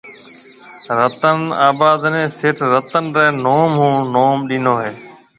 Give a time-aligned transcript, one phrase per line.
[0.97, 4.91] رتن آباد نيَ سيٺ رتن رَي نوم ھون نوم ڏينو ھيََََ